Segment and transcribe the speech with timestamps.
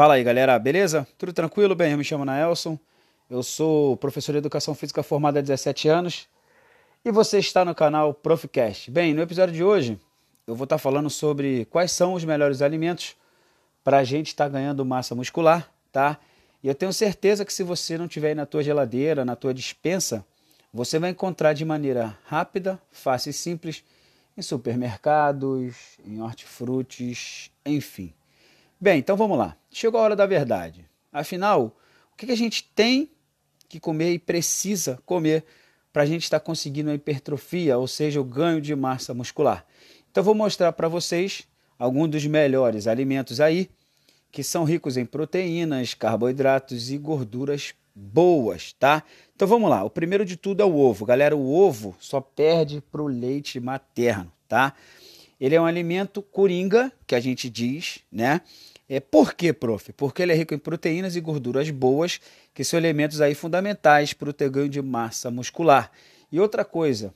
[0.00, 1.06] Fala aí, galera, beleza?
[1.18, 1.74] Tudo tranquilo?
[1.74, 2.78] Bem, eu me chamo Naelson,
[3.28, 6.26] eu sou professor de Educação Física formado há 17 anos
[7.04, 8.90] e você está no canal Profcast.
[8.90, 10.00] Bem, no episódio de hoje
[10.46, 13.14] eu vou estar falando sobre quais são os melhores alimentos
[13.84, 16.18] para a gente estar ganhando massa muscular, tá?
[16.62, 19.52] E eu tenho certeza que se você não tiver aí na tua geladeira, na tua
[19.52, 20.24] dispensa,
[20.72, 23.84] você vai encontrar de maneira rápida, fácil e simples
[24.34, 28.14] em supermercados, em hortifrutis, enfim.
[28.82, 29.58] Bem, então vamos lá.
[29.70, 30.88] Chegou a hora da verdade.
[31.12, 31.76] Afinal,
[32.14, 33.10] o que a gente tem
[33.68, 35.44] que comer e precisa comer
[35.92, 39.66] para a gente estar conseguindo a hipertrofia, ou seja, o ganho de massa muscular?
[40.10, 41.46] Então vou mostrar para vocês
[41.78, 43.68] alguns dos melhores alimentos aí
[44.32, 49.02] que são ricos em proteínas, carboidratos e gorduras boas, tá?
[49.36, 49.84] Então vamos lá.
[49.84, 51.04] O primeiro de tudo é o ovo.
[51.04, 54.74] Galera, o ovo só perde para o leite materno, tá?
[55.40, 58.42] Ele é um alimento coringa, que a gente diz, né?
[58.88, 59.92] É, por quê, prof?
[59.92, 62.20] Porque ele é rico em proteínas e gorduras boas,
[62.52, 65.90] que são elementos aí fundamentais para o teu ganho de massa muscular.
[66.30, 67.14] E outra coisa,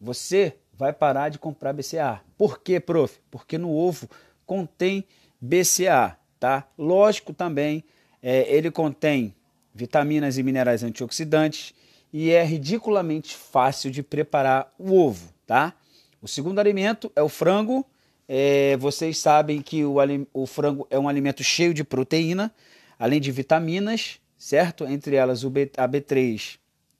[0.00, 2.20] você vai parar de comprar BCA.
[2.36, 3.18] Por quê, prof?
[3.30, 4.08] Porque no ovo
[4.46, 5.04] contém
[5.40, 6.66] BCA tá?
[6.76, 7.84] Lógico também,
[8.22, 9.34] é, ele contém
[9.74, 11.74] vitaminas e minerais antioxidantes
[12.12, 15.74] e é ridiculamente fácil de preparar o ovo, tá?
[16.22, 17.86] O segundo alimento é o frango.
[18.28, 19.96] É, vocês sabem que o,
[20.34, 22.52] o frango é um alimento cheio de proteína,
[22.98, 24.84] além de vitaminas, certo?
[24.84, 26.58] Entre elas o B, a B3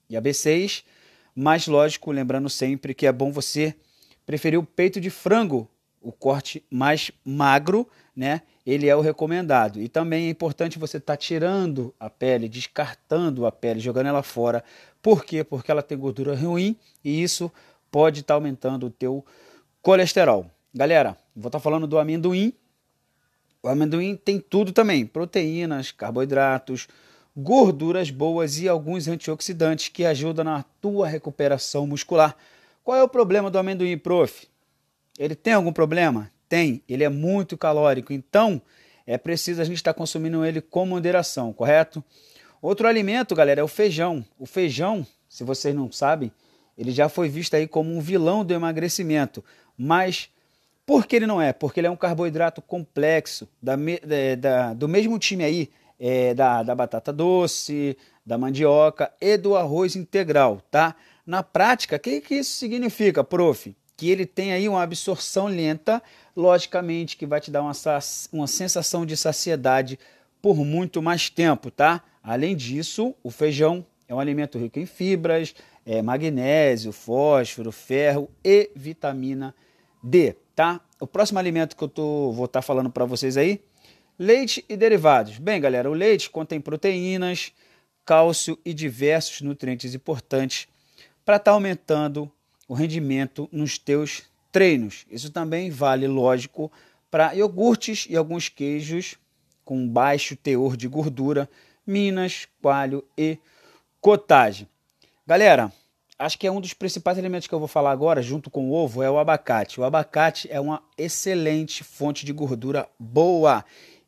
[0.09, 0.83] e a B6.
[1.35, 3.75] Mas, lógico, lembrando sempre que é bom você
[4.25, 5.69] preferir o peito de frango,
[6.01, 8.41] o corte mais magro, né?
[8.65, 9.79] Ele é o recomendado.
[9.79, 14.23] E também é importante você estar tá tirando a pele, descartando a pele, jogando ela
[14.23, 14.63] fora.
[15.01, 15.43] Por quê?
[15.43, 17.51] Porque ela tem gordura ruim e isso
[17.91, 19.23] pode estar tá aumentando o teu
[19.81, 20.49] colesterol.
[20.73, 22.53] Galera, vou estar tá falando do amendoim.
[23.61, 26.87] O amendoim tem tudo também: proteínas, carboidratos,
[27.35, 32.35] gorduras boas e alguns antioxidantes que ajudam na tua recuperação muscular.
[32.83, 34.47] Qual é o problema do amendoim, prof?
[35.19, 36.31] Ele tem algum problema?
[36.49, 38.61] Tem, ele é muito calórico, então
[39.05, 42.03] é preciso a gente estar tá consumindo ele com moderação, correto?
[42.61, 44.25] Outro alimento, galera, é o feijão.
[44.37, 46.31] O feijão, se vocês não sabem,
[46.81, 49.43] ele já foi visto aí como um vilão do emagrecimento,
[49.77, 50.29] mas
[50.85, 51.53] por que ele não é?
[51.53, 53.75] Porque ele é um carboidrato complexo, da,
[54.39, 55.69] da, do mesmo time aí,
[55.99, 60.95] é, da, da batata doce, da mandioca e do arroz integral, tá?
[61.25, 63.75] Na prática, o que, que isso significa, prof?
[64.01, 66.01] que ele tem aí uma absorção lenta,
[66.35, 67.73] logicamente que vai te dar uma,
[68.33, 69.99] uma sensação de saciedade
[70.41, 72.01] por muito mais tempo, tá?
[72.23, 75.55] Além disso, o feijão é um alimento rico em fibras,
[75.85, 79.55] é, magnésio, fósforo, ferro e vitamina
[80.03, 80.81] D, tá?
[80.99, 83.63] O próximo alimento que eu tô, vou estar tá falando para vocês aí,
[84.19, 85.37] leite e derivados.
[85.37, 87.53] Bem, galera, o leite contém proteínas,
[88.03, 90.67] cálcio e diversos nutrientes importantes
[91.23, 92.29] para estar tá aumentando
[92.67, 95.05] o rendimento nos teus treinos.
[95.09, 96.69] Isso também vale, lógico,
[97.09, 99.15] para iogurtes e alguns queijos
[99.63, 101.49] com baixo teor de gordura,
[101.87, 103.37] minas, coalho e
[104.01, 104.67] cottage.
[105.27, 105.71] Galera,
[106.17, 108.73] acho que é um dos principais elementos que eu vou falar agora, junto com o
[108.73, 109.79] ovo, é o abacate.
[109.79, 113.63] O abacate é uma excelente fonte de gordura boa.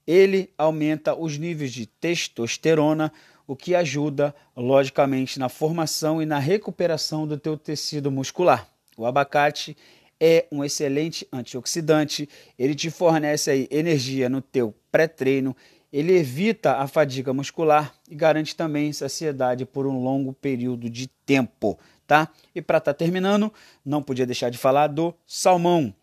[0.05, 3.13] Ele aumenta os níveis de testosterona,
[3.45, 8.67] o que ajuda, logicamente, na formação e na recuperação do teu tecido muscular.
[8.97, 9.77] O abacate
[10.19, 12.27] é um excelente antioxidante,
[12.57, 15.55] ele te fornece aí energia no teu pré-treino,
[15.93, 21.77] ele evita a fadiga muscular e garante também saciedade por um longo período de tempo,
[22.07, 22.29] tá?
[22.55, 23.53] E para estar tá terminando,
[23.85, 25.93] não podia deixar de falar do salmão.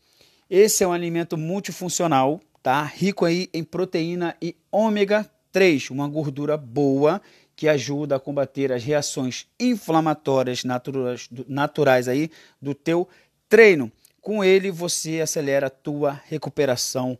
[0.48, 2.84] Esse é um alimento multifuncional, tá?
[2.84, 7.20] Rico aí em proteína e ômega 3, uma gordura boa
[7.56, 12.30] que ajuda a combater as reações inflamatórias naturais, naturais aí
[12.62, 13.08] do teu
[13.48, 13.90] treino.
[14.20, 17.18] Com ele você acelera a tua recuperação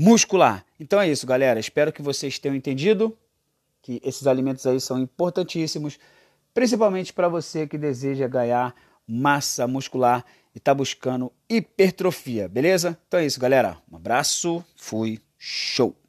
[0.00, 0.64] muscular.
[0.78, 1.60] Então é isso, galera.
[1.60, 3.16] Espero que vocês tenham entendido
[3.82, 5.98] que esses alimentos aí são importantíssimos,
[6.54, 8.74] principalmente para você que deseja ganhar
[9.06, 10.24] massa muscular
[10.54, 12.98] e está buscando hipertrofia, beleza?
[13.08, 13.76] Então é isso, galera.
[13.92, 15.99] Um abraço, fui, show!